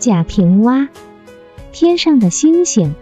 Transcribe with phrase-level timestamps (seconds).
[0.00, 0.88] 贾平凹，
[1.72, 2.94] 天上的星星。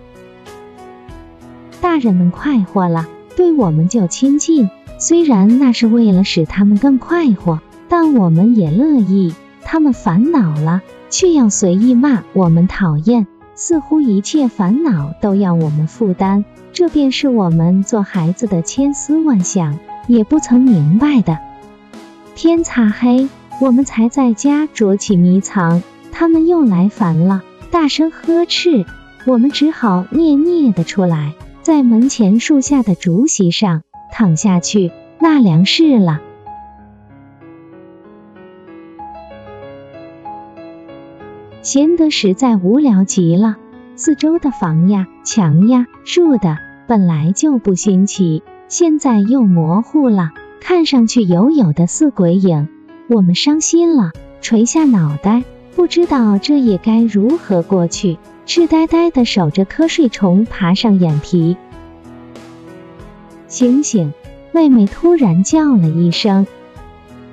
[1.80, 3.06] 大人们快活了，
[3.36, 4.68] 对我们就亲近。
[4.98, 9.32] 虽然那是为了使他们更快活，但我们也乐意。
[9.62, 16.44] 他们烦恼了，却要随意骂我们讨厌，似乎一切烦恼都要我们负担。
[16.72, 19.78] 这便是我们做孩子的千思万想，
[20.08, 21.38] 也不曾明白的。
[22.34, 23.28] 天擦黑，
[23.60, 25.80] 我们才在家捉起迷藏，
[26.12, 28.84] 他们又来烦了，大声呵斥，
[29.26, 31.34] 我们只好蹑蹑的出来。
[31.62, 34.90] 在门前树下的竹席上躺下去
[35.20, 36.20] 纳凉试了。
[41.60, 43.56] 闲得实在无聊极了，
[43.96, 52.68] 四周的房呀、墙呀、树的本来就不新奇，现在又模糊了，看上去有有的似鬼影。
[53.08, 55.42] 我们伤心了，垂下脑袋，
[55.74, 58.18] 不知道这夜该如何过去。
[58.46, 61.56] 痴呆呆的守着瞌睡虫爬上眼皮。
[63.46, 64.12] 醒醒！
[64.52, 66.46] 妹妹突然叫了一声，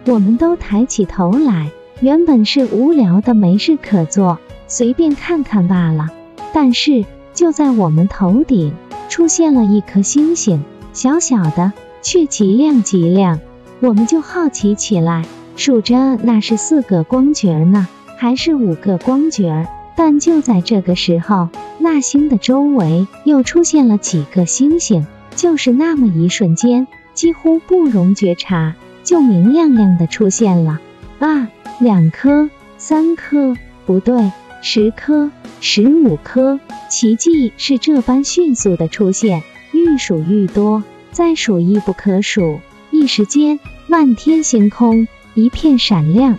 [0.06, 1.72] 我们都抬起头来。
[2.02, 6.10] 原本是无聊的，没事可做，随便看看罢了。
[6.54, 8.74] 但是就在我们头顶
[9.08, 13.40] 出现了一颗星星，小小的，却极亮极亮。
[13.80, 19.68] 我们就好奇起来，数着那是四个光角呢，还是五个光觉？
[19.98, 21.50] 但就在这个时候，
[21.80, 30.82] 那星的周围又出现了几个星星，就是那么一瞬间，几乎不容觉察，就明亮亮的出现了。
[31.20, 31.50] 啊，
[31.80, 33.56] 两颗，三颗，
[33.86, 42.60] 不对，十颗，十五颗，奇迹是这般迅速的出现，愈数愈多，再数亦不可数。
[42.92, 46.38] 一时间，漫天星空一片闪亮。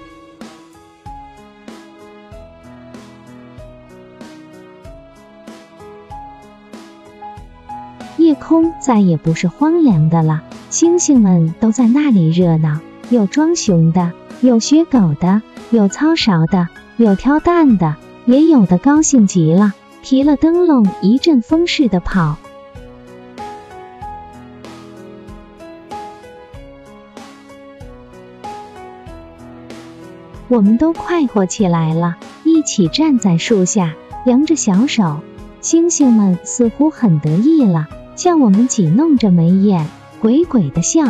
[8.17, 22.37] 夜空再也不是荒凉的了，星星们都在那里热闹，有装熊的，有学狗的，有操勺的，有挑担的，也有的高兴极了，提了灯笼一阵风似的跑。
[30.49, 33.95] 我们都快活起来了，一起站在树下，
[34.25, 35.19] 扬着小手，
[35.61, 37.89] 星星们似乎很得意了。
[38.17, 39.87] 向我们挤弄着眉眼，
[40.21, 41.05] 鬼鬼的笑。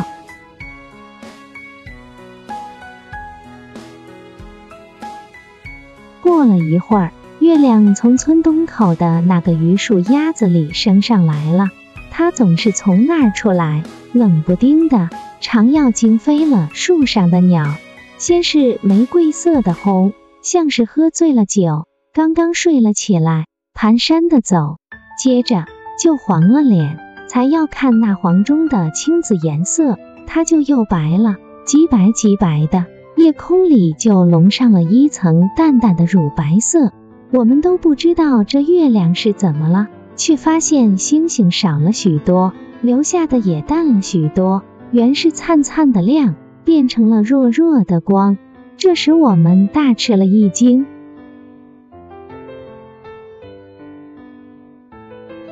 [6.21, 11.69] 过了一会儿，月亮从村东口的那个榆树丫子里升上来了。
[12.11, 15.09] 它总是从那儿出来，冷不丁的，
[15.41, 17.77] 常要惊飞了树上的鸟。
[18.19, 20.12] 先是玫瑰色的红，
[20.43, 24.78] 像是喝醉了酒，刚刚睡了起来，蹒跚的走。
[25.22, 25.66] 接着。
[25.99, 32.84] 就黄了脸，才要看那黄中的青紫颜色，它就又白了，极白极白的，
[33.17, 36.93] 夜空里就笼上了一层淡淡的乳白色。
[37.33, 42.53] 我们都不知道这月亮是怎么了，却发现星星少了许多，
[42.83, 46.34] 留下的也淡了许多，原是灿灿的亮，
[46.65, 48.39] 变成了弱弱的光，
[48.77, 50.87] 这使我们大吃了一惊。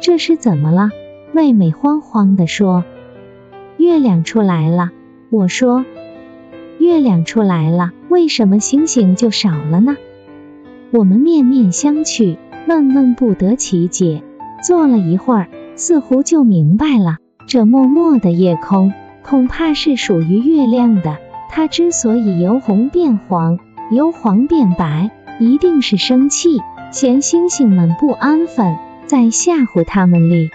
[0.04, 0.90] 这是怎么了？
[1.32, 2.84] 妹妹慌慌地说
[3.78, 4.90] ：“月亮出来了。”
[5.32, 5.86] 我说
[6.78, 9.96] ：“月亮出来了，为什么星星就少了呢？”
[10.92, 14.22] 我们面面相觑，闷闷不得其解。
[14.62, 17.16] 坐了一会儿，似乎就明白了。
[17.46, 21.16] 这默默的夜空，恐怕是属于月亮的。
[21.48, 23.58] 它之所以由红变黄，
[23.90, 25.10] 由黄变白，
[25.40, 26.60] 一定是生气，
[26.90, 28.76] 嫌星星们不安分。
[29.06, 30.50] 在吓唬他们哩。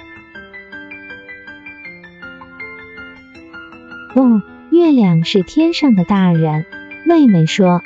[4.15, 6.65] 哦，月亮是天上的大人。
[7.05, 7.81] 妹妹说，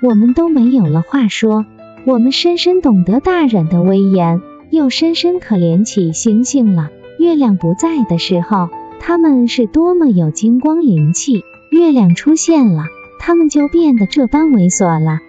[0.00, 1.66] 我们都没有了话说。
[2.06, 6.90] 我们深深懂得大人的威严，又深深可怜起星星了。
[7.18, 8.68] 月亮不在的时候，
[9.00, 12.84] 他们是多么有金光灵气；月亮出现了，
[13.18, 15.20] 他们就变得这般猥琐了。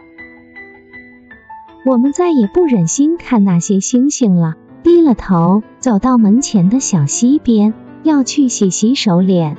[1.85, 9.55] 我们再也不忍心看那些星星了，低了头走到门前的小溪边，要去洗洗手脸。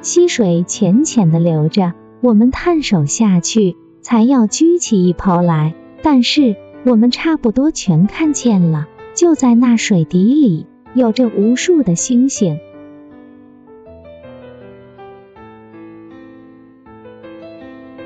[0.00, 1.92] 溪水浅浅的流着，
[2.22, 12.58] 我们探手下去，才要掬起一泡来，但是我们差不多全看见了，就在那水底里，有着无数的星星。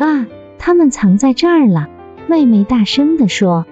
[0.01, 0.27] 啊，
[0.59, 1.91] 它们藏在这儿了。
[2.29, 3.67] 妹妹大声地说。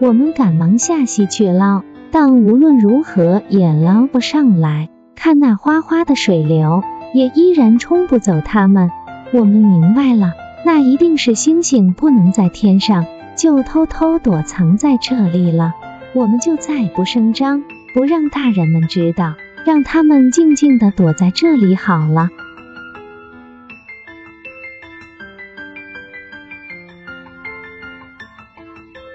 [0.00, 4.88] 我们赶忙下溪去捞，但无论如何也捞不上来。
[5.14, 6.82] 看那哗哗的水流，
[7.14, 8.90] 也依然冲不走它们。
[9.32, 10.32] 我们明白了，
[10.66, 13.06] 那一定是星星不能在天上，
[13.36, 15.72] 就偷偷躲藏在这里了。
[16.12, 17.62] 我们就再不声张，
[17.94, 19.34] 不让大人们知道，
[19.64, 22.28] 让他们静静地躲在这里好了。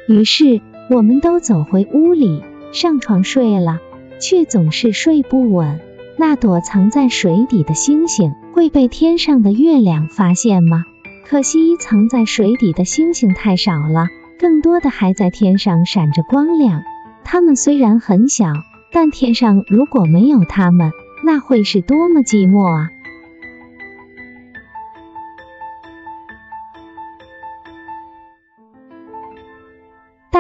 [0.10, 0.60] 于是，
[0.90, 2.42] 我们都走回屋里，
[2.72, 3.80] 上床睡了，
[4.20, 5.80] 却总是睡不稳。
[6.18, 10.84] 那躲藏在水底的星星会被天上的月亮发现吗？
[11.28, 14.08] 可惜藏在水底的星星太少了，
[14.40, 16.82] 更多的还在天上闪着光亮。
[17.24, 18.48] 它们虽然很小，
[18.92, 20.92] 但天上如果没有它们，
[21.24, 22.90] 那会是多么寂寞啊！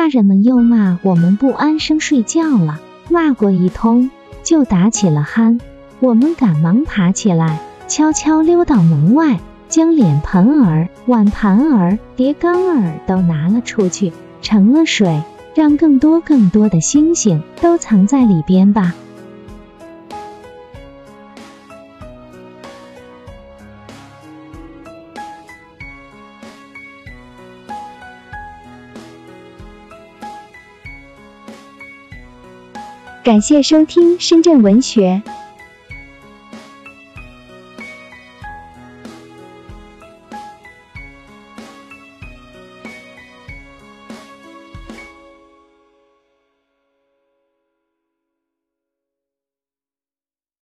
[0.09, 2.79] 人们又骂我们不安生睡觉了，
[3.09, 4.09] 骂过一通，
[4.43, 5.59] 就打起了鼾。
[5.99, 14.11] 我们赶忙爬起来，悄悄溜到门外，将脸盆儿、碗盘儿、碟缸儿都拿了出去，
[14.41, 15.21] 盛了水，
[15.55, 18.93] 让更多更多的星星都藏在里边吧。
[33.21, 35.21] 感谢收听深圳文学。